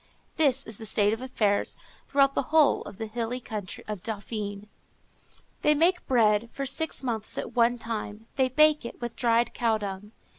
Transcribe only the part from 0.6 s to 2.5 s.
is the state of affairs throughout the